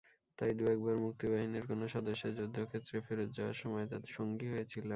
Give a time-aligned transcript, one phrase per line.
[0.39, 4.89] তাই দু-একবার মুক্তিবাহিনীর কোনো সদস্যের যুদ্ধক্ষেত্রে ফেরত যাওয়ার সময় তাঁর সঙ্গী হয়েছিলাম।